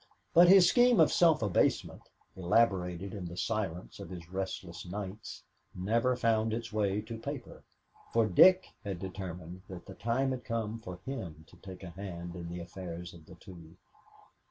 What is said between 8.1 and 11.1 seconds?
for Dick had determined that the time had come for